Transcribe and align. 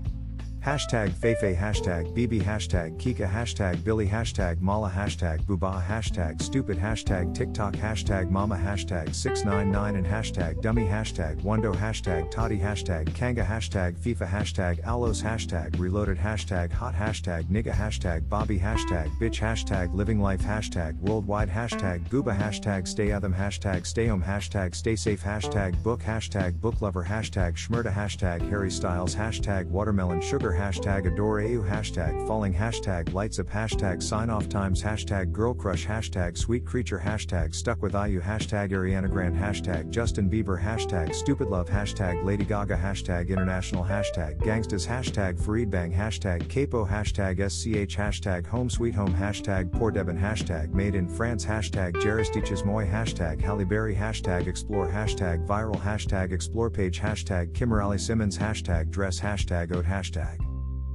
Hashtag 0.63 1.09
Feifei 1.09 1.53
Hashtag 1.53 2.15
BB 2.15 2.41
Hashtag 2.41 2.97
Kika 2.97 3.29
Hashtag 3.29 3.83
Billy 3.83 4.07
Hashtag 4.07 4.61
Mala 4.61 4.89
Hashtag 4.89 5.43
Buba 5.43 5.85
Hashtag 5.85 6.41
Stupid 6.41 6.77
Hashtag 6.77 7.35
TikTok 7.35 7.73
Hashtag 7.73 8.29
Mama 8.29 8.55
Hashtag 8.55 9.13
699 9.13 9.97
and 9.97 10.07
Hashtag 10.07 10.61
Dummy 10.61 10.85
Hashtag 10.85 11.41
Wando 11.41 11.75
Hashtag 11.75 12.31
Toddy 12.31 12.57
Hashtag 12.57 13.13
Kanga 13.13 13.43
Hashtag 13.43 13.97
FIFA 13.97 14.25
Hashtag 14.25 14.81
Alos 14.85 15.21
Hashtag 15.21 15.77
Reloaded 15.77 16.17
Hashtag 16.17 16.71
Hot 16.71 16.95
Hashtag 16.95 17.43
Nigga 17.47 17.73
Hashtag 17.73 18.29
Bobby 18.29 18.57
Hashtag 18.57 19.11
Bitch 19.19 19.41
Hashtag 19.41 19.93
Living 19.93 20.21
Life 20.21 20.43
Hashtag 20.43 20.97
Worldwide 21.01 21.49
Hashtag 21.49 22.07
Gooba 22.07 22.33
Hashtag 22.33 22.87
Stay 22.87 23.09
Them 23.19 23.33
Hashtag 23.33 23.85
Stay 23.85 24.07
Home 24.07 24.23
Hashtag 24.23 24.73
Stay 24.73 24.95
Safe 24.95 25.21
Hashtag 25.21 25.83
Book 25.83 25.99
Hashtag 25.99 26.61
Book 26.61 26.81
Lover 26.81 27.03
Hashtag 27.03 27.57
Shmurda 27.57 27.93
Hashtag 27.93 28.49
Harry 28.49 28.71
Styles 28.71 29.13
Hashtag 29.13 29.65
Watermelon 29.65 30.21
Sugar 30.21 30.52
hashtag 30.53 31.07
adore 31.07 31.41
AU 31.41 31.61
hashtag 31.61 32.27
falling 32.27 32.53
hashtag 32.53 33.13
lights 33.13 33.39
up 33.39 33.47
hashtag 33.47 34.01
sign 34.01 34.29
off 34.29 34.47
times 34.49 34.81
hashtag 34.81 35.31
girl 35.31 35.53
crush 35.53 35.85
hashtag 35.85 36.37
sweet 36.37 36.65
creature 36.65 36.99
hashtag 36.99 37.55
stuck 37.55 37.81
with 37.81 37.93
IU 37.93 38.21
hashtag 38.21 38.71
Ariana 38.71 39.09
Grande 39.09 39.35
hashtag 39.35 39.89
Justin 39.89 40.29
Bieber 40.29 40.61
hashtag 40.61 41.13
stupid 41.15 41.47
love 41.47 41.69
hashtag 41.69 42.23
Lady 42.23 42.43
Gaga 42.43 42.75
hashtag 42.75 43.29
international 43.29 43.83
hashtag 43.83 44.37
gangstas 44.41 44.87
hashtag 44.87 45.39
Farid 45.39 45.71
Bang 45.71 45.91
hashtag 45.91 46.47
Capo 46.49 46.85
hashtag 46.85 47.37
SCH 47.39 47.95
hashtag 47.95 48.45
home 48.45 48.69
sweet 48.69 48.93
home 48.93 49.13
hashtag 49.13 49.71
poor 49.71 49.91
Debin 49.91 50.19
hashtag 50.19 50.71
made 50.73 50.95
in 50.95 51.07
France 51.07 51.45
hashtag 51.45 51.93
Jaristiches 51.93 52.65
Moy 52.65 52.85
hashtag 52.85 53.41
Halle 53.41 53.65
Berry 53.65 53.95
hashtag 53.95 54.47
explore 54.47 54.87
hashtag 54.87 55.47
viral 55.47 55.81
hashtag 55.81 56.31
explore 56.31 56.69
page 56.69 56.99
hashtag 56.99 57.53
Kimberly 57.53 57.97
Simmons 57.97 58.37
hashtag 58.37 58.89
dress 58.89 59.19
hashtag 59.19 59.75
ode 59.75 59.85
hashtag 59.85 60.42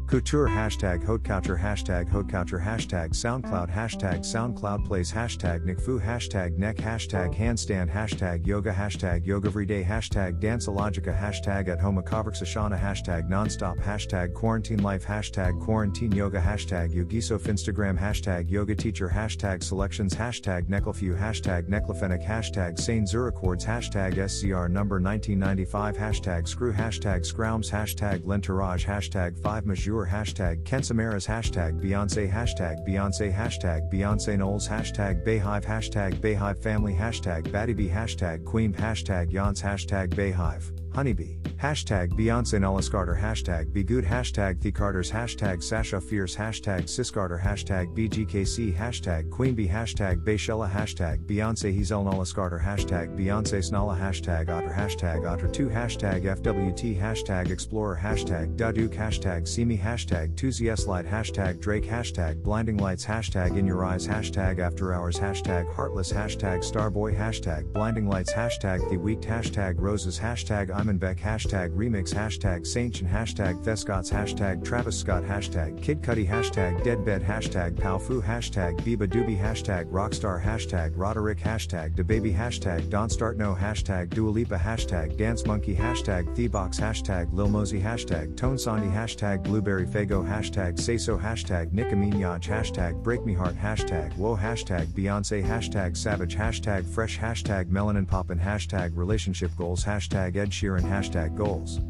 Couture 0.08 0.48
hashtag 0.48 1.04
Haute 1.04 1.22
hashtag 1.22 2.08
Haute 2.08 2.28
hashtag 2.28 3.10
SoundCloud 3.10 3.70
hashtag 3.70 4.20
SoundCloud 4.20 4.86
Plays 4.86 5.12
hashtag 5.12 5.66
Nekfeu 5.66 6.02
hashtag 6.02 6.56
Neck 6.56 6.76
hashtag 6.78 7.36
Handstand 7.36 7.92
hashtag 7.92 8.46
Yoga 8.46 8.72
hashtag 8.72 9.26
Yoga 9.26 9.48
Everyday 9.48 9.84
hashtag 9.84 10.40
Danceologica 10.40 11.14
hashtag 11.14 11.68
At 11.68 11.78
Home 11.80 11.98
Ashana 12.02 12.80
hashtag 12.80 13.28
Nonstop 13.28 13.78
hashtag 13.82 14.32
Quarantine 14.32 14.82
Life 14.82 15.04
hashtag 15.04 15.60
Quarantine 15.60 16.12
Yoga 16.12 16.40
hashtag 16.40 16.90
Yogisof 16.94 17.42
Instagram 17.42 17.98
hashtag 17.98 18.50
Yoga 18.50 18.74
Teacher 18.74 19.10
hashtag 19.10 19.62
Selections 19.62 20.14
hashtag 20.14 20.70
Necklefew 20.70 21.18
hashtag 21.18 21.68
Necklefenic 21.68 22.26
hashtag 22.26 22.78
Saint 22.78 23.06
Zurichords 23.06 23.66
hashtag 23.66 24.14
SCR 24.14 24.70
number 24.70 24.98
1995 24.98 25.98
hashtag 25.98 26.48
Screw 26.48 26.72
hashtag 26.72 27.30
Scroums 27.30 27.70
hashtag 27.70 28.22
Lentourage 28.24 28.86
hashtag 28.86 29.38
5 29.42 29.66
Majeur 29.98 30.08
hashtag 30.08 30.62
Kensamaras 30.62 31.26
hashtag 31.26 31.80
Beyonce 31.80 32.30
hashtag 32.30 32.86
Beyonce 32.86 33.32
hashtag 33.34 33.90
Beyonce 33.92 34.36
Knowles 34.36 34.68
hashtag 34.68 35.24
Beyhive 35.24 35.64
hashtag 35.64 36.20
Beyhive 36.20 36.58
family 36.62 36.94
hashtag 36.94 37.48
Battybee 37.48 37.90
hashtag 37.90 38.44
Queen 38.44 38.72
hashtag 38.72 39.32
Yance 39.32 39.62
hashtag 39.62 40.10
Beyhive 40.14 40.77
Honeybee. 40.98 41.38
Hashtag 41.58 42.12
Beyonce 42.12 42.60
Knowles 42.60 42.88
Carter. 42.88 43.18
Hashtag 43.20 43.72
Be 43.72 43.82
Good. 43.82 44.04
Hashtag 44.04 44.60
The 44.60 44.70
Carters. 44.70 45.10
Hashtag 45.10 45.60
Sasha 45.60 46.00
Fierce. 46.00 46.36
Hashtag 46.36 46.84
Siscarter 46.84 47.40
Hashtag 47.40 47.96
BGKC 47.96 48.76
Hashtag 48.76 49.28
Queen 49.28 49.54
Bee. 49.56 49.66
Hashtag 49.66 50.24
Bayshella. 50.24 50.70
Hashtag 50.70 51.26
Beyonce. 51.26 51.74
Hazel 51.74 52.04
Nullis 52.04 52.32
Carter. 52.32 52.62
Hashtag 52.64 53.18
Beyonce 53.18 53.58
Snala 53.58 53.98
Hashtag 53.98 54.48
Otter. 54.48 54.68
Hashtag 54.68 55.28
Otter 55.28 55.48
2 55.48 55.68
Hashtag 55.68 56.22
FWT 56.24 57.00
Hashtag 57.00 57.50
Explorer. 57.50 57.98
Hashtag 58.00 58.56
Daduke. 58.56 58.94
Hashtag 58.94 59.48
See 59.48 59.64
Me. 59.64 59.76
Hashtag 59.76 60.36
Toosie 60.36 60.76
Slide 60.78 61.06
Hashtag 61.06 61.60
Drake. 61.60 61.84
Hashtag 61.84 62.40
Blinding 62.40 62.76
Lights. 62.76 63.04
Hashtag 63.04 63.56
In 63.58 63.66
Your 63.66 63.84
Eyes. 63.84 64.06
Hashtag 64.06 64.60
After 64.60 64.94
Hours. 64.94 65.18
Hashtag 65.18 65.72
Heartless. 65.74 66.12
Hashtag 66.12 66.60
Starboy. 66.60 67.18
Hashtag 67.18 67.72
Blinding 67.72 68.08
Lights. 68.08 68.32
Hashtag 68.32 68.88
The 68.90 68.96
Weeknd 68.96 69.24
Hashtag 69.24 69.80
Roses. 69.80 70.20
Hashtag 70.20 70.68
Imanbek 70.68 70.87
Hashtag 70.88 71.18
hashtag 71.18 71.70
remix 71.76 72.14
hashtag 72.14 72.60
Saintchen 72.62 73.06
hashtag 73.06 73.62
Thescots 73.62 74.10
hashtag 74.10 74.64
Travis 74.64 74.98
Scott 74.98 75.22
hashtag 75.22 75.80
Kid 75.82 76.00
Cudi 76.00 76.26
hashtag 76.26 76.82
Deadbed 76.82 77.22
hashtag 77.22 77.74
Powfu 77.74 78.22
hashtag 78.22 78.80
beabadoobee 78.80 79.38
hashtag 79.38 79.90
Rockstar 79.90 80.42
hashtag 80.42 80.92
Roddy 80.96 81.20
Ricch 81.20 81.40
hashtag 81.40 81.94
DaBaby 81.94 82.34
hashtag 82.34 82.88
Don't 82.88 83.10
Start 83.10 83.36
No 83.36 83.54
hashtag 83.54 84.08
Dua 84.10 84.30
Lipa 84.30 84.56
hashtag 84.56 85.16
Dance 85.18 85.44
Monkey 85.44 85.74
hashtag 85.74 86.34
Thebox 86.34 86.80
hashtag 86.80 87.32
Lil 87.34 87.48
Mosey 87.48 87.82
hashtag 87.82 88.34
Tone 88.36 88.56
Sandy 88.56 88.88
hashtag 88.88 89.42
Blueberry 89.44 89.84
Faygo 89.84 90.26
hashtag 90.26 90.78
Say 90.80 90.96
So 90.96 91.18
hashtag 91.18 91.72
Nicki 91.72 91.96
Minaj 91.96 92.44
hashtag 92.44 93.02
Break 93.02 93.26
Me 93.26 93.34
Heart 93.34 93.56
hashtag 93.56 94.16
Whoa 94.16 94.36
hashtag 94.36 94.86
Beyonce 94.86 95.44
hashtag 95.44 95.96
Savage 95.96 96.36
hashtag 96.36 96.86
Fresh 96.86 97.18
hashtag 97.18 97.66
Melanin 97.66 98.08
Poppin 98.08 98.38
hashtag 98.38 98.96
Relationship 98.96 99.50
Goals 99.56 99.84
hashtag 99.84 100.36
Ed 100.36 100.50
Sheeran 100.50 100.77
hashtag 100.84 101.36
goals. 101.36 101.80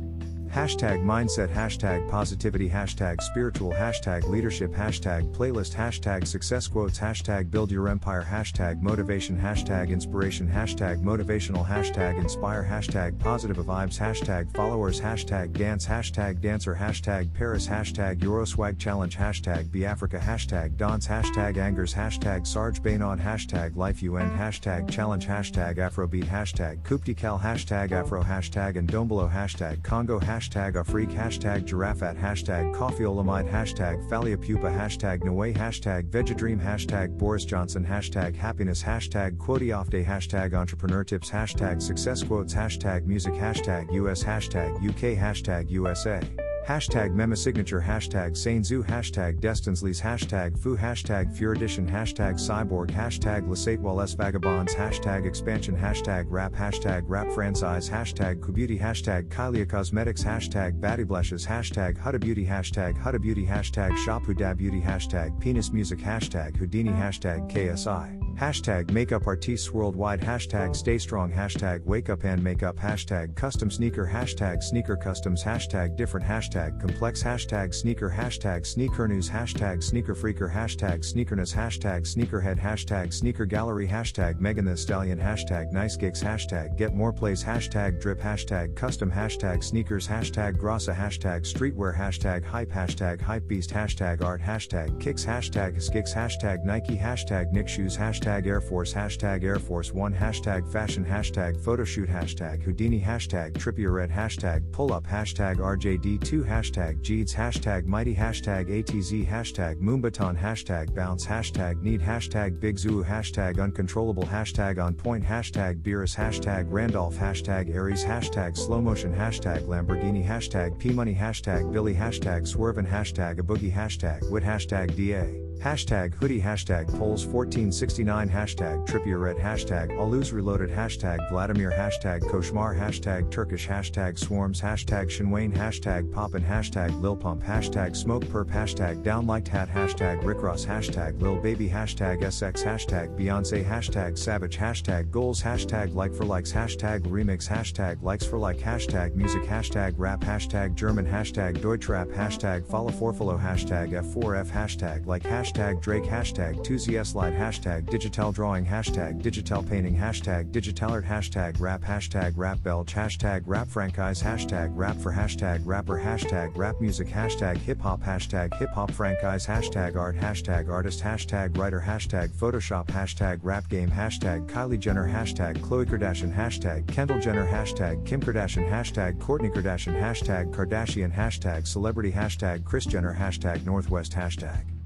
Hashtag 0.53 1.05
mindset, 1.05 1.53
hashtag 1.53 2.09
positivity, 2.11 2.71
hashtag 2.71 3.21
spiritual, 3.21 3.71
hashtag 3.71 4.27
leadership, 4.29 4.73
hashtag 4.73 5.31
playlist, 5.35 5.75
hashtag 5.75 6.27
success 6.27 6.67
quotes, 6.67 6.99
hashtag 6.99 7.51
build 7.51 7.71
your 7.71 7.87
empire, 7.89 8.27
hashtag 8.29 8.81
motivation, 8.81 9.39
hashtag 9.39 9.91
inspiration, 9.91 10.49
hashtag 10.49 11.03
motivational, 11.03 11.67
hashtag 11.67 12.19
inspire, 12.19 12.65
hashtag 12.65 13.19
positive 13.19 13.59
vibes, 13.59 13.99
hashtag 13.99 14.51
followers, 14.57 14.99
hashtag 14.99 15.53
dance, 15.53 15.87
hashtag 15.87 16.41
dancer, 16.41 16.75
hashtag 16.75 17.33
Paris, 17.35 17.69
hashtag 17.69 18.19
Euroswag 18.21 18.79
challenge, 18.79 19.19
hashtag 19.19 19.71
be 19.71 19.85
Africa, 19.85 20.19
hashtag 20.19 20.77
dance, 20.79 21.07
hashtag 21.07 21.59
angers, 21.59 21.93
hashtag 21.93 22.47
Sarge 22.47 22.83
Baynod, 22.83 23.21
hashtag 23.21 23.77
life 23.77 24.03
UN, 24.03 24.31
hashtag 24.31 24.91
challenge, 24.91 25.27
hashtag 25.27 25.77
Afrobeat, 25.77 26.25
hashtag 26.25 26.83
Kuptikal, 26.85 27.39
hashtag 27.39 27.93
Afro, 27.93 28.23
hashtag 28.23 28.77
and 28.77 28.89
Dombolo, 28.89 29.31
hashtag 29.31 29.83
Congo, 29.83 30.19
hashtag 30.19 30.38
hashtag 30.39 30.75
Afreak 30.75 31.11
hashtag 31.11 31.65
Giraffat 31.65 32.17
hashtag 32.17 32.73
Coffeeolamide 32.73 33.51
hashtag 33.51 33.99
Pupa 34.41 34.71
hashtag 34.71 35.25
Noe 35.25 35.53
hashtag 35.53 36.09
Vegedream 36.11 36.63
hashtag 36.63 37.19
Boris 37.19 37.45
Johnson 37.45 37.85
hashtag 37.85 38.37
Happiness 38.37 38.81
hashtag 38.81 39.37
Quote 39.37 39.73
Off 39.73 39.91
Day 39.91 40.05
hashtag 40.05 40.55
Entrepreneur 40.55 41.03
Tips 41.03 41.29
hashtag 41.29 41.83
Success 41.83 42.23
Quotes 42.23 42.55
hashtag 42.55 43.05
Music 43.05 43.35
hashtag 43.35 43.93
US 43.95 44.23
hashtag 44.23 44.77
UK 44.89 45.19
hashtag 45.19 45.69
USA 45.71 46.21
Hashtag 46.69 47.15
Mema 47.15 47.35
Signature 47.35 47.81
Hashtag 47.81 48.33
Sainzu 48.33 48.85
Hashtag 48.85 49.41
Destinsleys 49.41 50.03
Hashtag 50.03 50.59
Fu 50.59 50.77
Hashtag 50.77 51.35
Furidition 51.35 51.89
Hashtag 51.89 52.35
Cyborg 52.35 52.91
Hashtag 52.91 53.49
Les 53.49 54.15
Vagabonds 54.15 54.75
Hashtag 54.75 55.27
Expansion 55.27 55.75
Hashtag 55.75 56.27
Rap 56.29 56.53
Hashtag 56.53 57.05
Rap 57.07 57.33
Franchise 57.33 57.89
Hashtag 57.89 58.41
Kubeauty 58.41 58.79
Hashtag 58.79 59.31
Kylie 59.31 59.67
Cosmetics 59.67 60.23
Hashtag 60.23 60.79
Blushes 61.07 61.47
Hashtag 61.47 61.97
Huda 61.97 62.21
Beauty 62.21 62.45
Hashtag 62.45 63.03
Huda 63.03 63.19
Beauty 63.19 63.47
Hashtag 63.47 63.97
Shop 64.05 64.23
Huda 64.25 64.55
Beauty 64.55 64.83
Hashtag 64.83 65.41
Penis 65.41 65.73
Music 65.73 66.01
Hashtag 66.01 66.55
Houdini 66.59 66.93
Hashtag 66.93 67.51
KSI 67.51 68.18
Hashtag 68.39 68.93
Makeup 68.93 69.27
Artists 69.27 69.73
Worldwide. 69.73 70.21
Hashtag 70.21 70.77
Stay 70.77 70.97
Strong. 70.97 71.33
Hashtag 71.33 71.85
Wake 71.85 72.09
Up 72.09 72.23
and 72.23 72.41
Makeup 72.41 72.77
Hashtag 72.77 73.35
Custom 73.35 73.69
Sneaker. 73.69 74.07
Hashtag 74.07 74.63
Sneaker 74.63 74.95
Customs. 74.95 75.43
Hashtag 75.43 75.97
Different. 75.97 76.25
Hashtag 76.25 76.81
Complex. 76.81 77.21
Hashtag 77.21 77.75
Sneaker. 77.75 78.09
Hashtag 78.09 78.65
Sneaker 78.65 79.09
News. 79.09 79.29
Hashtag 79.29 79.83
Sneaker 79.83 80.15
Freaker. 80.15 80.49
Hashtag 80.49 81.01
Sneakerness. 81.01 81.53
Hashtag 81.53 82.03
Sneakerhead. 82.03 82.61
Hashtag 82.61 83.13
Sneaker 83.13 83.45
Gallery. 83.45 83.89
Hashtag 83.89 84.39
Megan 84.39 84.67
Thee 84.67 84.77
Stallion. 84.77 85.19
Hashtag 85.19 85.73
Nice 85.73 85.97
Gigs 85.97 86.23
Hashtag 86.23 86.77
Get 86.77 86.95
More 86.95 87.13
Plays. 87.13 87.43
Hashtag 87.43 88.01
Drip. 88.01 88.21
Hashtag 88.21 88.77
Custom. 88.77 89.11
Hashtag 89.11 89.65
Sneakers. 89.65 90.07
Hashtag 90.07 90.57
Grassa 90.59 90.95
Hashtag 90.95 91.41
Streetwear. 91.41 91.97
Hashtag 91.97 92.45
Hype. 92.45 92.71
Hashtag 92.71 93.21
Hypebeast 93.21 93.73
Hashtag 93.73 94.23
Art. 94.23 94.41
Hashtag 94.41 95.01
Kicks. 95.01 95.25
Hashtag 95.25 95.83
Skicks. 95.83 96.15
Hashtag 96.15 96.65
Nike. 96.65 96.97
Hashtag 96.97 97.51
Nick 97.51 97.67
Shoes. 97.67 97.97
Hashtag 97.97 98.28
hashtag 98.29 98.47
Air 98.47 98.61
Force, 98.61 98.93
hashtag 98.93 99.43
Air 99.43 99.59
Force 99.59 99.93
One, 99.93 100.13
hashtag 100.13 100.71
fashion, 100.71 101.05
hashtag 101.05 101.59
photoshoot, 101.59 102.09
hashtag 102.09 102.63
Houdini, 102.63 103.03
hashtag 103.03 103.55
Trippie 103.55 103.91
Redd, 103.91 104.11
hashtag 104.11 104.71
pull 104.71 104.93
up, 104.93 105.07
hashtag 105.07 105.57
RJD2, 105.57 106.47
hashtag 106.47 107.01
Jeeds, 107.01 107.35
hashtag 107.35 107.87
Mighty, 107.87 108.15
hashtag 108.15 108.69
ATZ, 108.69 109.27
hashtag 109.27 109.81
Moombahton, 109.81 110.39
hashtag 110.39 110.95
Bounce, 110.95 111.27
hashtag 111.27 111.81
Need, 111.83 112.01
hashtag 112.01 112.61
Big 112.61 112.79
Zoo, 112.79 113.03
hashtag 113.03 113.59
Uncontrollable, 113.59 114.25
hashtag 114.25 114.83
On 114.83 114.95
Point, 114.95 115.25
hashtag 115.25 115.83
Beerus, 115.83 116.15
hashtag 116.15 116.67
Randolph, 116.69 117.17
hashtag 117.17 117.75
Aries, 117.75 118.05
hashtag 118.05 118.57
Slow 118.57 118.83
Motion, 118.83 119.15
hashtag 119.15 119.67
Lamborghini, 119.67 120.27
hashtag 120.27 120.79
P 120.79 120.91
Money, 120.91 121.15
hashtag 121.15 121.73
Billy, 121.73 121.95
hashtag 121.95 122.43
Swervin, 122.43 122.87
hashtag 122.87 123.39
A 123.39 123.43
Boogie, 123.43 123.73
hashtag 123.73 124.31
Wit, 124.31 124.45
hashtag 124.45 124.95
DA. 124.95 125.48
Hashtag 125.59 126.15
hoodie 126.15 126.41
hashtag 126.41 126.87
polls 126.99 127.27
1469 127.27 128.29
hashtag 128.29 128.87
Trippier 128.87 129.19
hashtag 129.41 129.91
Aluz 129.99 130.33
reloaded 130.33 130.71
hashtag 130.71 131.19
Vladimir 131.31 131.73
hashtag 131.73 132.21
Koshmar 132.21 132.79
hashtag 132.79 133.29
Turkish 133.33 133.67
hashtag 133.67 134.17
swarms 134.17 134.61
hashtag 134.61 135.07
Shinwain 135.07 135.53
hashtag 135.53 136.13
poppin 136.13 136.45
hashtag 136.45 136.99
Lil 137.03 137.17
Pump 137.17 137.43
hashtag 137.43 137.97
smoke 137.97 138.25
perp 138.27 138.49
hashtag 138.49 139.03
downliked 139.03 139.49
hat 139.49 139.69
hashtag 139.69 140.23
Rickross 140.23 140.65
hashtag 140.65 141.21
Lil 141.21 141.37
Baby 141.37 141.69
hashtag 141.69 142.23
SX 142.23 142.65
hashtag 142.65 143.19
Beyonce 143.19 143.65
hashtag 143.65 144.17
Savage 144.17 144.57
hashtag 144.57 145.11
goals 145.11 145.43
hashtag 145.43 145.93
like 145.93 146.15
for 146.15 146.25
likes 146.25 146.53
hashtag 146.53 147.01
remix 147.01 147.49
hashtag 147.49 148.01
likes 148.01 148.25
for 148.25 148.39
like 148.39 148.59
hashtag 148.59 149.17
music 149.17 149.43
hashtag 149.43 149.93
rap 149.97 150.21
hashtag 150.21 150.77
German 150.77 151.05
hashtag 151.05 151.61
Deutschrap 151.61 152.07
hashtag 152.11 152.65
follow 152.65 152.93
for 152.93 153.13
follow 153.13 153.37
hashtag 153.37 153.91
F4F 153.91 154.47
hashtag 154.53 155.05
like 155.05 155.25
hashtag 155.25 155.48
hashtag 155.49 155.81
Drake 155.81 156.05
hashtag 156.05 156.65
ToosieSlide 156.65 157.37
hashtag 157.37 157.89
Digital 157.89 158.33
Drawing 158.33 158.67
hashtag 158.67 159.23
Digital 159.23 159.63
Painting 159.63 159.97
hashtag 159.97 160.51
Digitalart 160.51 161.07
hashtag 161.07 161.59
Rap 161.61 161.83
hashtag 161.83 162.35
Rap 162.37 162.63
Belch 162.63 162.95
hashtag 162.95 163.43
Rap 163.47 163.69
Franchise 163.69 164.23
hashtag 164.23 164.71
Rap 164.75 164.97
for 164.97 165.13
hashtag 165.13 165.63
Rapper 165.65 165.99
hashtag 165.99 166.57
Rap 166.57 166.81
Music 166.81 167.09
hashtag 167.09 167.57
Hip 167.59 167.81
Hop 167.81 168.03
hashtag 168.03 168.53
Hip 168.59 168.71
Hop 168.71 168.91
Franchise 168.91 169.47
hashtag 169.47 169.97
Art 169.97 170.17
hashtag 170.17 170.69
Artist 170.69 171.03
hashtag 171.03 171.57
Writer 171.57 171.83
hashtag 171.87 172.29
Photoshop 172.29 172.87
hashtag 172.89 173.39
Rap 173.43 173.69
Game 173.69 173.91
hashtag 173.91 174.47
Kylie 174.49 174.79
Jenner 174.79 175.09
hashtag 175.09 175.59
Khloe 175.59 175.87
Kardashian 175.87 176.35
hashtag 176.35 176.87
Kendall 176.89 177.21
Jenner 177.21 177.47
hashtag 177.47 178.05
Kim 178.05 178.21
Kardashian 178.21 178.69
hashtag 178.71 179.19
Kourtney 179.19 179.53
Kardashian 179.55 179.99
hashtag 179.99 180.53
Kardashian 180.55 181.15
hashtag 181.15 181.67
Celebrity 181.67 182.13
hashtag 182.13 182.65
Kris 182.65 182.85
Jenner 182.85 183.15
hashtag 183.15 183.65
Northwest 183.65 184.13
hashtag 184.13 184.78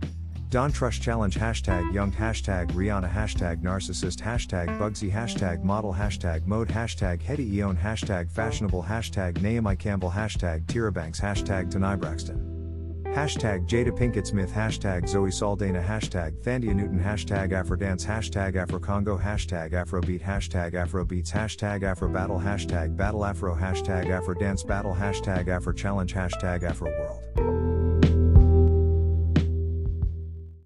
Don 0.52 0.70
Trust 0.70 1.00
Challenge 1.00 1.34
Hashtag 1.34 1.94
Young 1.94 2.12
Hashtag 2.12 2.70
Rihanna 2.72 3.10
Hashtag 3.10 3.62
Narcissist 3.62 4.20
Hashtag 4.20 4.66
Bugsy 4.78 5.10
Hashtag 5.10 5.64
Model 5.64 5.94
Hashtag 5.94 6.44
Mode 6.44 6.68
Hashtag 6.68 7.22
Hetty 7.22 7.54
Eon 7.54 7.74
Hashtag 7.74 8.30
Fashionable 8.30 8.82
Hashtag 8.82 9.40
Naomi 9.40 9.76
Campbell 9.76 10.10
Hashtag 10.10 10.66
Tyra 10.66 10.92
Banks 10.92 11.18
Hashtag 11.18 11.70
Tanai 11.70 11.96
Braxton. 11.96 13.02
Hashtag 13.04 13.66
Jada 13.66 13.98
Pinkett 13.98 14.26
Smith 14.26 14.52
Hashtag 14.52 15.08
Zoe 15.08 15.30
Saldana 15.30 15.82
Hashtag 15.82 16.32
Thandie 16.42 16.74
Newton 16.74 17.00
Hashtag 17.02 17.52
Afrodance 17.52 18.04
Hashtag 18.04 18.54
Afrocongo 18.54 19.18
Hashtag 19.18 19.72
Afrobeat 19.72 20.20
Hashtag 20.20 20.74
Afrobeats 20.74 21.32
Hashtag 21.32 21.80
Afrobattle 21.80 22.42
Hashtag 22.42 22.94
Battle 22.94 23.24
Afro 23.24 23.56
Hashtag 23.56 24.08
Afrodance 24.08 24.66
Battle 24.66 24.94
Hashtag 24.94 25.48
Afro 25.48 25.72
Challenge 25.72 26.12
Hashtag 26.12 26.62
Afro 26.62 26.90
World 26.90 27.71